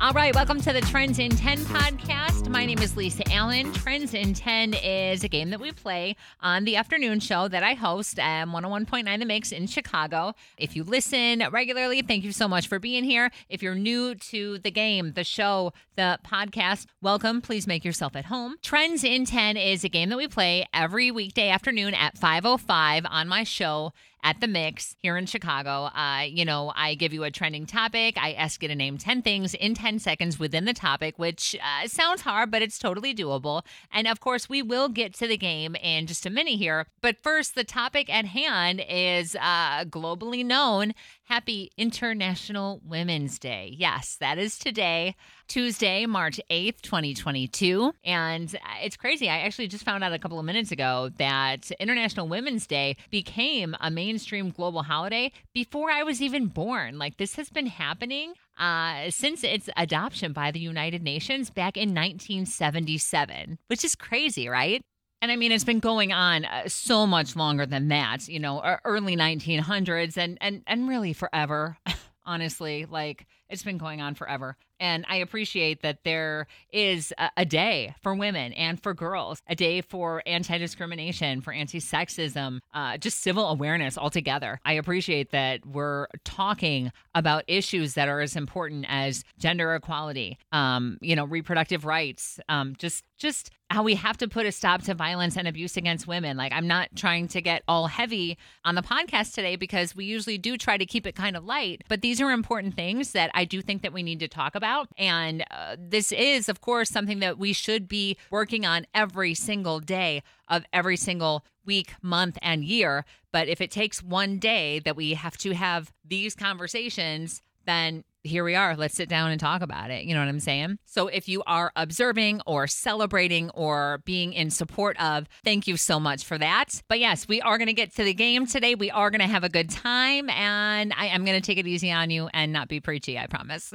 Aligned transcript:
All 0.00 0.12
right, 0.12 0.34
welcome 0.34 0.60
to 0.62 0.72
the 0.72 0.80
Trends 0.80 1.20
in 1.20 1.30
10 1.30 1.58
podcast. 1.58 2.48
My 2.48 2.66
name 2.66 2.80
is 2.80 2.96
Lisa 2.96 3.22
Allen. 3.32 3.72
Trends 3.72 4.14
in 4.14 4.34
10 4.34 4.74
is 4.74 5.22
a 5.22 5.28
game 5.28 5.50
that 5.50 5.60
we 5.60 5.70
play 5.70 6.16
on 6.40 6.64
the 6.64 6.74
afternoon 6.74 7.20
show 7.20 7.46
that 7.46 7.62
I 7.62 7.74
host 7.74 8.18
um, 8.18 8.52
at 8.52 8.64
101.9 8.64 9.18
The 9.20 9.24
Mix 9.24 9.52
in 9.52 9.68
Chicago. 9.68 10.34
If 10.58 10.74
you 10.74 10.82
listen 10.82 11.44
regularly, 11.52 12.02
thank 12.02 12.24
you 12.24 12.32
so 12.32 12.48
much 12.48 12.66
for 12.66 12.80
being 12.80 13.04
here. 13.04 13.30
If 13.48 13.62
you're 13.62 13.76
new 13.76 14.16
to 14.16 14.58
the 14.58 14.72
game, 14.72 15.12
the 15.12 15.22
show, 15.22 15.72
the 15.94 16.18
podcast, 16.26 16.86
welcome. 17.00 17.40
Please 17.40 17.68
make 17.68 17.84
yourself 17.84 18.16
at 18.16 18.24
home. 18.24 18.56
Trends 18.60 19.04
in 19.04 19.24
10 19.24 19.56
is 19.56 19.84
a 19.84 19.88
game 19.88 20.08
that 20.08 20.18
we 20.18 20.26
play 20.26 20.66
every 20.74 21.12
weekday 21.12 21.48
afternoon 21.48 21.94
at 21.94 22.18
5:05 22.18 23.06
on 23.08 23.28
my 23.28 23.44
show 23.44 23.92
at 24.22 24.40
the 24.40 24.46
mix 24.46 24.94
here 24.98 25.16
in 25.16 25.26
Chicago. 25.26 25.90
Uh, 25.94 26.22
you 26.28 26.44
know, 26.44 26.72
I 26.76 26.94
give 26.94 27.12
you 27.12 27.24
a 27.24 27.30
trending 27.30 27.66
topic. 27.66 28.16
I 28.16 28.32
ask 28.32 28.62
you 28.62 28.68
to 28.68 28.74
name 28.74 28.98
10 28.98 29.22
things 29.22 29.54
in 29.54 29.74
10 29.74 29.98
seconds 29.98 30.38
within 30.38 30.64
the 30.64 30.72
topic, 30.72 31.18
which 31.18 31.56
uh, 31.62 31.88
sounds 31.88 32.22
hard, 32.22 32.50
but 32.50 32.62
it's 32.62 32.78
totally 32.78 33.14
doable. 33.14 33.62
And 33.92 34.06
of 34.06 34.20
course, 34.20 34.48
we 34.48 34.62
will 34.62 34.88
get 34.88 35.14
to 35.14 35.26
the 35.26 35.36
game 35.36 35.74
in 35.76 36.06
just 36.06 36.26
a 36.26 36.30
minute 36.30 36.58
here. 36.58 36.86
But 37.00 37.18
first, 37.18 37.54
the 37.54 37.64
topic 37.64 38.12
at 38.12 38.26
hand 38.26 38.82
is 38.88 39.36
uh, 39.36 39.84
globally 39.84 40.44
known 40.44 40.94
Happy 41.32 41.70
International 41.78 42.82
Women's 42.84 43.38
Day. 43.38 43.74
Yes, 43.78 44.18
that 44.20 44.36
is 44.36 44.58
today. 44.58 45.16
Tuesday, 45.48 46.04
March 46.04 46.38
8th, 46.50 46.82
2022. 46.82 47.94
And 48.04 48.54
it's 48.82 48.98
crazy. 48.98 49.30
I 49.30 49.38
actually 49.38 49.68
just 49.68 49.82
found 49.82 50.04
out 50.04 50.12
a 50.12 50.18
couple 50.18 50.38
of 50.38 50.44
minutes 50.44 50.72
ago 50.72 51.08
that 51.16 51.70
International 51.80 52.28
Women's 52.28 52.66
Day 52.66 52.98
became 53.10 53.74
a 53.80 53.90
mainstream 53.90 54.50
global 54.50 54.82
holiday 54.82 55.32
before 55.54 55.90
I 55.90 56.02
was 56.02 56.20
even 56.20 56.48
born. 56.48 56.98
Like, 56.98 57.16
this 57.16 57.36
has 57.36 57.48
been 57.48 57.64
happening 57.64 58.34
uh, 58.58 59.08
since 59.08 59.42
its 59.42 59.70
adoption 59.74 60.34
by 60.34 60.50
the 60.50 60.60
United 60.60 61.02
Nations 61.02 61.48
back 61.48 61.78
in 61.78 61.94
1977, 61.94 63.58
which 63.68 63.86
is 63.86 63.94
crazy, 63.94 64.50
right? 64.50 64.84
And 65.22 65.32
I 65.32 65.36
mean, 65.36 65.52
it's 65.52 65.64
been 65.64 65.78
going 65.78 66.12
on 66.12 66.44
uh, 66.44 66.68
so 66.68 67.06
much 67.06 67.36
longer 67.36 67.64
than 67.64 67.88
that, 67.88 68.28
you 68.28 68.40
know, 68.40 68.60
early 68.84 69.16
1900s 69.16 70.18
and, 70.18 70.36
and, 70.40 70.62
and 70.66 70.88
really 70.88 71.14
forever. 71.14 71.78
honestly. 72.24 72.86
Like 72.88 73.26
it's 73.52 73.62
been 73.62 73.78
going 73.78 74.00
on 74.00 74.14
forever. 74.14 74.56
And 74.80 75.04
I 75.08 75.16
appreciate 75.16 75.82
that 75.82 76.02
there 76.02 76.48
is 76.72 77.12
a, 77.16 77.30
a 77.36 77.44
day 77.44 77.94
for 78.02 78.14
women 78.14 78.52
and 78.54 78.82
for 78.82 78.94
girls, 78.94 79.40
a 79.46 79.54
day 79.54 79.80
for 79.80 80.22
anti 80.26 80.58
discrimination, 80.58 81.40
for 81.40 81.52
anti 81.52 81.78
sexism, 81.78 82.58
uh, 82.74 82.96
just 82.96 83.20
civil 83.20 83.46
awareness 83.48 83.96
altogether. 83.96 84.58
I 84.64 84.72
appreciate 84.72 85.30
that 85.30 85.64
we're 85.64 86.08
talking 86.24 86.90
about 87.14 87.44
issues 87.46 87.94
that 87.94 88.08
are 88.08 88.20
as 88.20 88.34
important 88.34 88.86
as 88.88 89.22
gender 89.38 89.72
equality, 89.74 90.38
um, 90.50 90.98
you 91.00 91.14
know, 91.14 91.26
reproductive 91.26 91.84
rights, 91.84 92.40
um, 92.48 92.74
just 92.76 93.04
just 93.18 93.50
how 93.70 93.82
we 93.82 93.94
have 93.94 94.18
to 94.18 94.28
put 94.28 94.44
a 94.46 94.52
stop 94.52 94.82
to 94.82 94.94
violence 94.94 95.36
and 95.36 95.48
abuse 95.48 95.76
against 95.76 96.06
women. 96.06 96.36
Like, 96.36 96.52
I'm 96.52 96.66
not 96.66 96.88
trying 96.94 97.28
to 97.28 97.40
get 97.40 97.62
all 97.66 97.86
heavy 97.86 98.36
on 98.64 98.74
the 98.74 98.82
podcast 98.82 99.32
today 99.32 99.56
because 99.56 99.96
we 99.96 100.04
usually 100.04 100.38
do 100.38 100.58
try 100.58 100.76
to 100.76 100.84
keep 100.84 101.06
it 101.06 101.14
kind 101.14 101.36
of 101.36 101.44
light, 101.44 101.82
but 101.88 102.02
these 102.02 102.20
are 102.20 102.30
important 102.32 102.74
things 102.74 103.12
that 103.12 103.30
I 103.32 103.41
do 103.44 103.62
think 103.62 103.82
that 103.82 103.92
we 103.92 104.02
need 104.02 104.20
to 104.20 104.28
talk 104.28 104.54
about. 104.54 104.88
And 104.96 105.44
uh, 105.50 105.76
this 105.78 106.12
is, 106.12 106.48
of 106.48 106.60
course, 106.60 106.90
something 106.90 107.20
that 107.20 107.38
we 107.38 107.52
should 107.52 107.88
be 107.88 108.16
working 108.30 108.64
on 108.66 108.86
every 108.94 109.34
single 109.34 109.80
day 109.80 110.22
of 110.48 110.64
every 110.72 110.96
single 110.96 111.44
week, 111.64 111.94
month, 112.02 112.38
and 112.42 112.64
year. 112.64 113.04
But 113.32 113.48
if 113.48 113.60
it 113.60 113.70
takes 113.70 114.02
one 114.02 114.38
day 114.38 114.80
that 114.80 114.96
we 114.96 115.14
have 115.14 115.36
to 115.38 115.52
have 115.54 115.92
these 116.04 116.34
conversations, 116.34 117.42
then 117.64 118.04
here 118.24 118.44
we 118.44 118.54
are. 118.54 118.76
Let's 118.76 118.94
sit 118.94 119.08
down 119.08 119.30
and 119.30 119.40
talk 119.40 119.62
about 119.62 119.90
it. 119.90 120.04
You 120.04 120.14
know 120.14 120.20
what 120.20 120.28
I'm 120.28 120.40
saying? 120.40 120.78
So 120.86 121.08
if 121.08 121.28
you 121.28 121.42
are 121.46 121.72
observing 121.74 122.40
or 122.46 122.66
celebrating 122.66 123.50
or 123.50 124.00
being 124.04 124.32
in 124.32 124.50
support 124.50 125.00
of, 125.02 125.28
thank 125.44 125.66
you 125.66 125.76
so 125.76 125.98
much 125.98 126.24
for 126.24 126.38
that. 126.38 126.82
But 126.88 127.00
yes, 127.00 127.26
we 127.26 127.40
are 127.40 127.58
going 127.58 127.66
to 127.66 127.72
get 127.72 127.94
to 127.96 128.04
the 128.04 128.14
game 128.14 128.46
today. 128.46 128.74
We 128.74 128.90
are 128.90 129.10
going 129.10 129.20
to 129.20 129.26
have 129.26 129.44
a 129.44 129.48
good 129.48 129.70
time 129.70 130.30
and 130.30 130.92
I 130.96 131.06
am 131.06 131.24
going 131.24 131.40
to 131.40 131.44
take 131.44 131.58
it 131.58 131.66
easy 131.66 131.90
on 131.90 132.10
you 132.10 132.28
and 132.32 132.52
not 132.52 132.68
be 132.68 132.80
preachy, 132.80 133.18
I 133.18 133.26
promise. 133.26 133.72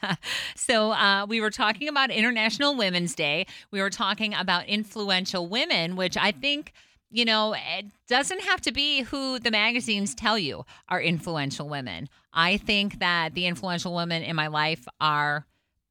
so 0.56 0.92
uh, 0.92 1.26
we 1.28 1.40
were 1.40 1.50
talking 1.50 1.88
about 1.88 2.10
International 2.10 2.74
Women's 2.74 3.14
Day. 3.14 3.46
We 3.70 3.80
were 3.80 3.90
talking 3.90 4.34
about 4.34 4.66
influential 4.66 5.46
women, 5.46 5.96
which 5.96 6.16
I 6.16 6.32
think 6.32 6.72
you 7.14 7.24
know, 7.24 7.54
it 7.54 7.86
doesn't 8.08 8.40
have 8.40 8.60
to 8.62 8.72
be 8.72 9.02
who 9.02 9.38
the 9.38 9.52
magazines 9.52 10.16
tell 10.16 10.36
you 10.36 10.64
are 10.88 11.00
influential 11.00 11.68
women. 11.68 12.08
I 12.32 12.56
think 12.56 12.98
that 12.98 13.34
the 13.34 13.46
influential 13.46 13.94
women 13.94 14.24
in 14.24 14.34
my 14.34 14.48
life 14.48 14.88
are 15.00 15.46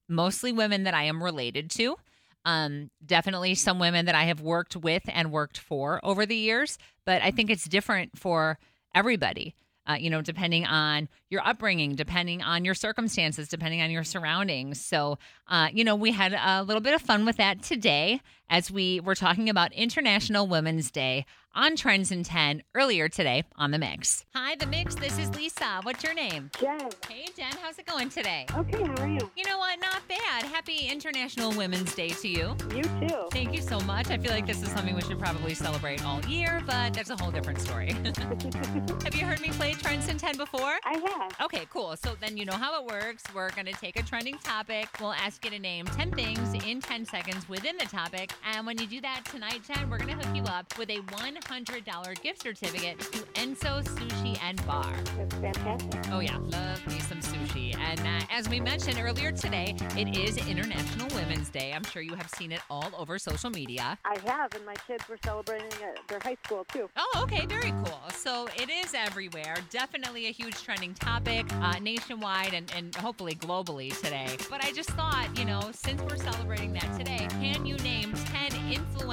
mostly 0.10 0.52
women 0.52 0.84
that 0.84 0.94
I 0.94 1.04
am 1.04 1.24
related 1.24 1.70
to. 1.72 1.96
Um, 2.44 2.92
definitely 3.06 3.56
some 3.56 3.80
women 3.80 4.06
that 4.08 4.16
I 4.16 4.24
have 4.24 4.42
worked 4.42 4.76
with 4.76 5.04
and 5.08 5.32
worked 5.32 5.58
for 5.58 6.02
over 6.04 6.26
the 6.26 6.36
years, 6.36 6.78
but 7.06 7.22
I 7.22 7.32
think 7.32 7.50
it's 7.50 7.70
different 7.70 8.18
for 8.20 8.60
everybody. 8.94 9.56
Uh, 9.86 9.96
you 9.96 10.10
know, 10.10 10.22
depending 10.22 10.66
on 10.66 11.10
your 11.30 11.46
upbringing, 11.46 11.96
depending 11.96 12.42
on 12.42 12.64
your 12.64 12.74
circumstances, 12.74 13.50
depending 13.50 13.82
on 13.82 13.92
your 13.92 14.04
surroundings. 14.04 14.80
So, 14.80 15.20
uh, 15.48 15.70
you 15.74 15.84
know, 15.84 15.96
we 15.96 16.12
had 16.12 16.34
a 16.34 16.64
little 16.64 16.82
bit 16.82 16.94
of 16.94 17.02
fun 17.02 17.26
with 17.26 17.38
that 17.38 17.62
today 17.62 18.22
as 18.54 18.70
we 18.70 19.00
were 19.00 19.16
talking 19.16 19.50
about 19.50 19.74
International 19.74 20.46
Women's 20.46 20.92
Day 20.92 21.26
on 21.56 21.76
Trends 21.76 22.12
in 22.12 22.24
10 22.24 22.64
earlier 22.74 23.08
today 23.08 23.44
on 23.56 23.72
The 23.72 23.78
Mix. 23.78 24.26
Hi, 24.34 24.56
The 24.56 24.66
Mix. 24.66 24.96
This 24.96 25.20
is 25.20 25.34
Lisa. 25.36 25.80
What's 25.84 26.04
your 26.04 26.14
name? 26.14 26.50
Jen. 26.60 26.90
Hey, 27.08 27.28
Jen. 27.36 27.52
How's 27.62 27.78
it 27.78 27.86
going 27.86 28.10
today? 28.10 28.46
Okay, 28.56 28.84
how 28.84 29.04
are 29.04 29.08
you? 29.08 29.32
You 29.36 29.44
know 29.46 29.60
what? 29.60 29.80
Not 29.80 30.08
bad. 30.08 30.44
Happy 30.44 30.88
International 30.88 31.52
Women's 31.52 31.94
Day 31.94 32.10
to 32.10 32.28
you. 32.28 32.56
You 32.76 32.84
too. 32.84 33.28
Thank 33.32 33.54
you 33.54 33.62
so 33.62 33.80
much. 33.82 34.10
I 34.10 34.18
feel 34.18 34.32
like 34.32 34.48
this 34.48 34.64
is 34.64 34.70
something 34.70 34.96
we 34.96 35.02
should 35.02 35.20
probably 35.20 35.54
celebrate 35.54 36.04
all 36.06 36.22
year, 36.26 36.62
but 36.66 36.94
that's 36.94 37.12
a 37.12 37.16
whole 37.16 37.32
different 37.32 37.62
story. 37.62 37.92
have 39.04 39.16
you 39.16 39.26
heard 39.26 39.42
me 39.42 39.50
play 39.50 39.74
Trends 39.74 40.08
in 40.08 40.18
10 40.18 40.38
before? 40.38 40.78
I 40.86 40.98
have. 41.08 41.36
Okay, 41.42 41.68
cool. 41.72 41.96
So 41.98 42.16
then 42.20 42.36
you 42.36 42.46
know 42.46 42.54
how 42.54 42.80
it 42.82 42.86
works. 42.86 43.24
We're 43.34 43.52
going 43.52 43.68
to 43.68 43.74
take 43.74 44.00
a 44.00 44.04
trending 44.04 44.38
topic. 44.40 44.90
We'll 45.00 45.14
ask 45.14 45.44
you 45.46 45.52
to 45.52 45.60
name 45.60 45.86
10 45.86 46.12
things 46.12 46.54
in 46.66 46.82
10 46.82 47.06
seconds 47.06 47.48
within 47.48 47.78
the 47.78 47.86
topic. 47.86 48.32
And 48.46 48.66
when 48.66 48.78
you 48.78 48.88
do 48.88 49.00
that 49.02 49.24
tonight, 49.26 49.62
Jen, 49.66 49.90
we're 49.90 50.00
going 50.00 50.18
to 50.18 50.26
hook 50.26 50.36
you 50.36 50.44
up 50.44 50.78
with 50.78 50.90
a 50.90 51.00
$100 51.00 52.22
gift 52.22 52.42
certificate 52.42 53.00
to 53.00 53.20
Enso 53.36 53.84
Sushi 53.84 54.38
and 54.44 54.66
Bar. 54.68 54.94
That's 55.18 55.36
fantastic. 55.36 56.02
Oh, 56.12 56.20
yeah. 56.20 56.38
Love 56.38 56.86
me 56.88 57.00
some 57.00 57.20
sushi. 57.20 57.78
And 57.78 58.00
uh, 58.02 58.26
as 58.30 58.50
we 58.50 58.60
mentioned 58.60 59.00
earlier 59.00 59.32
today, 59.32 59.76
it 59.98 60.18
is 60.18 60.38
International 60.48 61.08
Women's 61.16 61.50
Day. 61.50 61.72
I'm 61.74 61.84
sure 61.84 62.02
you 62.02 62.16
have 62.16 62.30
seen 62.32 62.52
it 62.52 62.60
all 62.70 62.92
over 62.98 63.18
social 63.18 63.50
media. 63.50 63.98
I 64.04 64.18
have, 64.26 64.54
and 64.56 64.66
my 64.66 64.76
kids 64.88 65.08
were 65.08 65.18
celebrating 65.24 65.72
at 65.84 66.06
their 66.08 66.20
high 66.20 66.38
school 66.44 66.66
too. 66.66 66.90
Oh, 66.98 67.22
okay, 67.24 67.46
very 67.46 67.72
cool. 67.72 68.00
So 68.14 68.48
it 68.58 68.70
is 68.70 68.94
everywhere. 68.94 69.56
Definitely 69.70 70.28
a 70.28 70.32
huge 70.32 70.62
trending 70.62 70.94
topic 70.94 71.46
uh, 71.62 71.80
nationwide 71.80 72.54
and, 72.54 72.72
and 72.76 72.94
hopefully 72.96 73.36
globally 73.36 73.96
today. 74.02 74.36
But 74.50 74.64
I 74.66 74.72
just 74.72 74.90
thought, 74.92 75.30
you 75.38 75.46
know, 75.46 75.70
since 75.74 76.02
we're 76.02 76.18
celebrating 76.18 76.74
that 76.74 76.98
today, 76.98 77.03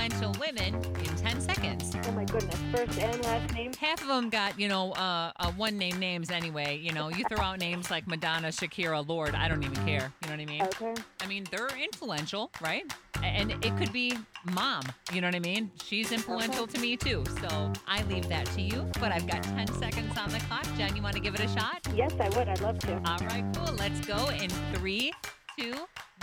influential 0.00 0.40
women 0.40 0.74
in 0.74 1.16
10 1.16 1.40
seconds? 1.40 1.94
Oh 2.06 2.12
my 2.12 2.24
goodness. 2.24 2.56
First 2.72 2.98
and 2.98 3.22
last 3.24 3.52
name. 3.54 3.72
Half 3.74 4.00
of 4.02 4.08
them 4.08 4.30
got, 4.30 4.58
you 4.58 4.68
know, 4.68 4.92
uh, 4.92 5.32
uh, 5.36 5.52
one 5.52 5.76
name 5.76 5.98
names 5.98 6.30
anyway. 6.30 6.78
You 6.78 6.92
know, 6.92 7.08
you 7.08 7.24
throw 7.28 7.40
out 7.40 7.60
names 7.60 7.90
like 7.90 8.06
Madonna, 8.06 8.48
Shakira, 8.48 9.06
Lorde, 9.06 9.34
I 9.34 9.48
don't 9.48 9.62
even 9.62 9.76
care. 9.84 10.12
You 10.22 10.28
know 10.28 10.36
what 10.36 10.40
I 10.40 10.46
mean? 10.46 10.62
Okay. 10.62 10.94
I 11.20 11.26
mean, 11.26 11.46
they're 11.50 11.68
influential, 11.82 12.50
right? 12.62 12.90
And 13.22 13.52
it 13.62 13.76
could 13.76 13.92
be 13.92 14.16
mom. 14.52 14.84
You 15.12 15.20
know 15.20 15.28
what 15.28 15.34
I 15.34 15.40
mean? 15.40 15.70
She's 15.84 16.12
influential 16.12 16.66
to 16.66 16.78
me 16.78 16.96
too. 16.96 17.24
So 17.40 17.72
I 17.86 18.02
leave 18.04 18.28
that 18.28 18.46
to 18.46 18.62
you. 18.62 18.86
But 19.00 19.12
I've 19.12 19.26
got 19.26 19.42
10 19.42 19.66
seconds 19.74 20.16
on 20.16 20.30
the 20.30 20.38
clock. 20.40 20.66
Jen, 20.78 20.96
you 20.96 21.02
want 21.02 21.14
to 21.16 21.20
give 21.20 21.34
it 21.34 21.40
a 21.40 21.48
shot? 21.48 21.86
Yes, 21.94 22.12
I 22.18 22.28
would. 22.30 22.48
I'd 22.48 22.60
love 22.60 22.78
to. 22.80 22.94
All 23.04 23.18
right, 23.26 23.44
cool. 23.54 23.74
Let's 23.74 24.00
go 24.06 24.28
in 24.30 24.48
three, 24.74 25.12
two, 25.58 25.74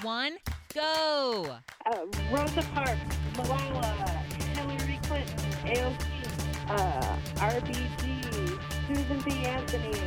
one, 0.01 0.37
go. 0.73 1.57
Uh, 1.85 1.95
Rosa 2.31 2.61
Parks, 2.73 2.91
Malala, 3.33 3.93
Hillary 4.55 4.99
Clinton, 5.03 5.51
AOC, 5.65 6.69
uh, 6.69 7.17
RBG, 7.37 8.59
Susan 8.87 9.19
B. 9.21 9.45
Anthony, 9.45 9.99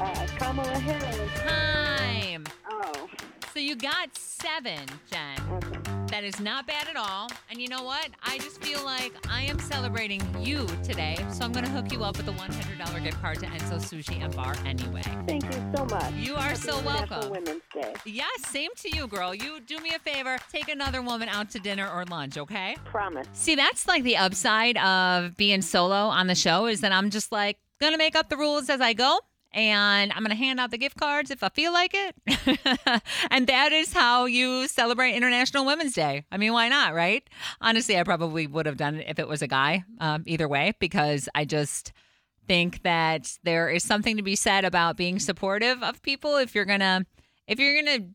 uh, 0.00 0.26
Kamala 0.36 0.78
Harris. 0.78 1.40
Time. 1.40 2.44
Oh, 2.70 3.08
So 3.52 3.60
you 3.60 3.76
got 3.76 4.16
seven, 4.16 4.86
Jen. 5.10 5.57
That 6.18 6.24
is 6.24 6.40
not 6.40 6.66
bad 6.66 6.88
at 6.88 6.96
all. 6.96 7.30
And 7.48 7.62
you 7.62 7.68
know 7.68 7.84
what? 7.84 8.08
I 8.24 8.38
just 8.38 8.60
feel 8.60 8.84
like 8.84 9.12
I 9.30 9.42
am 9.42 9.60
celebrating 9.60 10.20
you 10.40 10.66
today. 10.82 11.16
So 11.30 11.44
I'm 11.44 11.52
going 11.52 11.64
to 11.64 11.70
hook 11.70 11.92
you 11.92 12.02
up 12.02 12.16
with 12.16 12.26
a 12.26 12.32
$100 12.32 13.04
gift 13.04 13.22
card 13.22 13.38
to 13.38 13.46
Enso 13.46 13.78
Sushi 13.78 14.20
and 14.20 14.34
Bar 14.34 14.56
anyway. 14.66 15.02
Thank 15.28 15.44
you 15.44 15.72
so 15.76 15.84
much. 15.84 16.12
You 16.14 16.34
are 16.34 16.40
Happy 16.40 16.56
so 16.56 16.80
welcome. 16.80 17.30
Women's 17.30 17.62
Day. 17.72 17.94
Yes, 18.04 18.48
same 18.48 18.70
to 18.78 18.96
you, 18.96 19.06
girl. 19.06 19.32
You 19.32 19.60
do 19.60 19.78
me 19.78 19.94
a 19.94 20.00
favor, 20.00 20.38
take 20.50 20.68
another 20.68 21.02
woman 21.02 21.28
out 21.28 21.50
to 21.50 21.60
dinner 21.60 21.88
or 21.88 22.04
lunch, 22.06 22.36
okay? 22.36 22.76
Promise. 22.84 23.28
See, 23.34 23.54
that's 23.54 23.86
like 23.86 24.02
the 24.02 24.16
upside 24.16 24.76
of 24.78 25.36
being 25.36 25.62
solo 25.62 25.94
on 25.94 26.26
the 26.26 26.34
show 26.34 26.66
is 26.66 26.80
that 26.80 26.90
I'm 26.90 27.10
just 27.10 27.30
like 27.30 27.58
going 27.80 27.92
to 27.92 27.98
make 27.98 28.16
up 28.16 28.28
the 28.28 28.36
rules 28.36 28.68
as 28.68 28.80
I 28.80 28.92
go 28.92 29.20
and 29.52 30.12
I'm 30.12 30.18
going 30.18 30.30
to 30.30 30.36
hand 30.36 30.60
out 30.60 30.70
the 30.70 30.78
gift 30.78 30.96
cards 30.96 31.30
if 31.30 31.42
I 31.42 31.48
feel 31.48 31.72
like 31.72 31.94
it. 31.94 33.02
and 33.30 33.46
that 33.46 33.72
is 33.72 33.92
how 33.92 34.26
you 34.26 34.68
celebrate 34.68 35.14
International 35.14 35.64
Women's 35.64 35.94
Day. 35.94 36.24
I 36.30 36.36
mean, 36.36 36.52
why 36.52 36.68
not, 36.68 36.94
right? 36.94 37.28
Honestly, 37.60 37.98
I 37.98 38.02
probably 38.02 38.46
would 38.46 38.66
have 38.66 38.76
done 38.76 38.96
it 38.96 39.06
if 39.08 39.18
it 39.18 39.28
was 39.28 39.42
a 39.42 39.46
guy, 39.46 39.84
um, 40.00 40.22
either 40.26 40.48
way, 40.48 40.74
because 40.78 41.28
I 41.34 41.44
just 41.44 41.92
think 42.46 42.82
that 42.82 43.38
there 43.44 43.68
is 43.68 43.84
something 43.84 44.16
to 44.16 44.22
be 44.22 44.34
said 44.34 44.64
about 44.64 44.96
being 44.96 45.18
supportive 45.18 45.82
of 45.82 46.02
people 46.02 46.36
if 46.36 46.54
you're 46.54 46.64
going 46.64 46.80
to 46.80 47.04
if 47.46 47.58
you're 47.58 47.82
going 47.82 48.00
to 48.00 48.08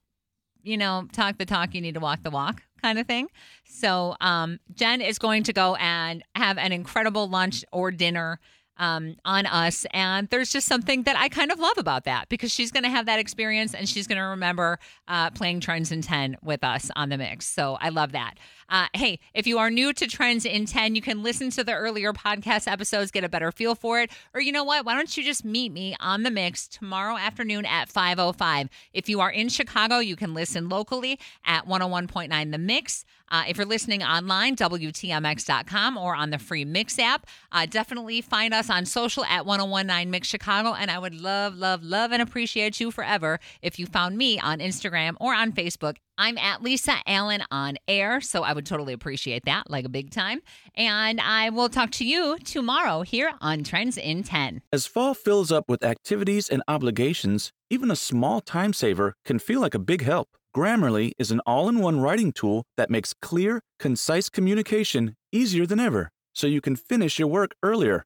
you 0.63 0.75
know 0.75 1.07
talk 1.11 1.37
the 1.37 1.45
talk 1.45 1.75
you 1.75 1.81
need 1.81 1.93
to 1.93 1.99
walk 1.99 2.23
the 2.23 2.31
walk 2.31 2.63
kind 2.81 2.97
of 2.97 3.05
thing 3.05 3.27
so 3.63 4.15
um, 4.21 4.59
jen 4.73 5.01
is 5.01 5.19
going 5.19 5.43
to 5.43 5.53
go 5.53 5.75
and 5.75 6.23
have 6.35 6.57
an 6.57 6.71
incredible 6.71 7.29
lunch 7.29 7.63
or 7.71 7.91
dinner 7.91 8.39
um, 8.77 9.15
on 9.25 9.45
us. 9.45 9.85
And 9.91 10.27
there's 10.29 10.51
just 10.51 10.67
something 10.67 11.03
that 11.03 11.15
I 11.17 11.29
kind 11.29 11.51
of 11.51 11.59
love 11.59 11.77
about 11.77 12.05
that 12.05 12.29
because 12.29 12.51
she's 12.51 12.71
going 12.71 12.83
to 12.83 12.89
have 12.89 13.05
that 13.05 13.19
experience 13.19 13.73
and 13.73 13.87
she's 13.87 14.07
going 14.07 14.17
to 14.17 14.25
remember 14.25 14.79
uh, 15.07 15.29
playing 15.31 15.59
Trends 15.59 15.91
in 15.91 16.01
10 16.01 16.37
with 16.41 16.63
us 16.63 16.89
on 16.95 17.09
the 17.09 17.17
mix. 17.17 17.47
So 17.47 17.77
I 17.79 17.89
love 17.89 18.11
that. 18.13 18.35
Uh, 18.69 18.87
hey, 18.93 19.19
if 19.33 19.45
you 19.45 19.59
are 19.59 19.69
new 19.69 19.93
to 19.93 20.07
Trends 20.07 20.45
in 20.45 20.65
10, 20.65 20.95
you 20.95 21.01
can 21.01 21.21
listen 21.21 21.49
to 21.51 21.63
the 21.63 21.73
earlier 21.73 22.13
podcast 22.13 22.71
episodes, 22.71 23.11
get 23.11 23.23
a 23.23 23.29
better 23.29 23.51
feel 23.51 23.75
for 23.75 24.01
it. 24.01 24.09
Or 24.33 24.41
you 24.41 24.51
know 24.51 24.63
what? 24.63 24.85
Why 24.85 24.95
don't 24.95 25.15
you 25.15 25.23
just 25.23 25.45
meet 25.45 25.71
me 25.71 25.95
on 25.99 26.23
the 26.23 26.31
mix 26.31 26.67
tomorrow 26.67 27.17
afternoon 27.17 27.65
at 27.65 27.89
5.05? 27.89 28.69
If 28.93 29.09
you 29.09 29.21
are 29.21 29.29
in 29.31 29.49
Chicago, 29.49 29.99
you 29.99 30.15
can 30.15 30.33
listen 30.33 30.69
locally 30.69 31.19
at 31.45 31.67
101.9 31.67 32.51
The 32.51 32.57
Mix. 32.57 33.05
Uh, 33.29 33.43
if 33.47 33.57
you're 33.57 33.65
listening 33.65 34.03
online, 34.03 34.55
WTMX.com 34.55 35.97
or 35.97 36.15
on 36.15 36.29
the 36.29 36.37
free 36.37 36.65
Mix 36.65 36.99
app, 36.99 37.25
uh, 37.51 37.65
definitely 37.65 38.21
find 38.21 38.53
us 38.63 38.69
on 38.69 38.85
social 38.85 39.25
at 39.25 39.45
1019 39.45 40.09
Mix 40.09 40.27
Chicago. 40.27 40.73
And 40.73 40.89
I 40.89 40.97
would 40.97 41.19
love, 41.19 41.55
love, 41.55 41.83
love, 41.83 42.11
and 42.11 42.21
appreciate 42.21 42.79
you 42.79 42.91
forever 42.91 43.39
if 43.61 43.77
you 43.77 43.85
found 43.85 44.17
me 44.17 44.39
on 44.39 44.59
Instagram 44.59 45.15
or 45.19 45.33
on 45.33 45.51
Facebook. 45.51 45.97
I'm 46.17 46.37
at 46.37 46.61
Lisa 46.61 46.95
Allen 47.07 47.43
on 47.49 47.77
air, 47.87 48.21
so 48.21 48.43
I 48.43 48.53
would 48.53 48.65
totally 48.65 48.93
appreciate 48.93 49.45
that, 49.45 49.69
like 49.69 49.83
a 49.83 49.89
big 49.89 50.11
time. 50.11 50.41
And 50.75 51.19
I 51.19 51.49
will 51.49 51.69
talk 51.69 51.89
to 51.91 52.05
you 52.05 52.37
tomorrow 52.45 53.01
here 53.01 53.31
on 53.41 53.63
Trends 53.63 53.97
in 53.97 54.23
10. 54.23 54.61
As 54.71 54.85
fall 54.85 55.15
fills 55.15 55.51
up 55.51 55.65
with 55.67 55.83
activities 55.83 56.49
and 56.49 56.61
obligations, 56.67 57.51
even 57.69 57.89
a 57.89 57.95
small 57.95 58.41
time 58.41 58.73
saver 58.73 59.15
can 59.25 59.39
feel 59.39 59.59
like 59.59 59.73
a 59.73 59.79
big 59.79 60.03
help. 60.03 60.29
Grammarly 60.55 61.13
is 61.17 61.31
an 61.31 61.39
all 61.47 61.67
in 61.67 61.79
one 61.79 61.99
writing 61.99 62.31
tool 62.31 62.63
that 62.77 62.91
makes 62.91 63.13
clear, 63.13 63.61
concise 63.79 64.29
communication 64.29 65.15
easier 65.31 65.65
than 65.65 65.79
ever, 65.79 66.09
so 66.31 66.45
you 66.45 66.61
can 66.61 66.75
finish 66.75 67.17
your 67.17 67.27
work 67.27 67.55
earlier 67.63 68.05